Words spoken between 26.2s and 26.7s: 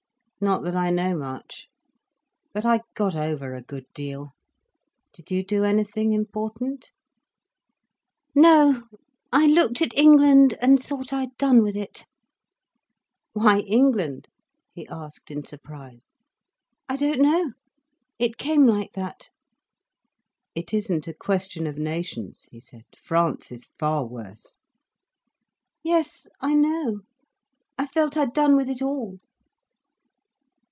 I